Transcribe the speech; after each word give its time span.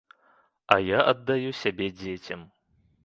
А 0.75 0.77
я 0.97 1.03
аддаю 1.13 1.51
сябе 1.61 1.91
дзецям. 2.01 2.41